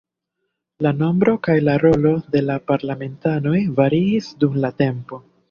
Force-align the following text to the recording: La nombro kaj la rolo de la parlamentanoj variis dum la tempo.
La 0.85 0.93
nombro 1.01 1.35
kaj 1.47 1.57
la 1.65 1.75
rolo 1.83 2.13
de 2.37 2.41
la 2.47 2.57
parlamentanoj 2.73 3.61
variis 3.83 4.33
dum 4.43 4.59
la 4.67 4.75
tempo. 4.83 5.23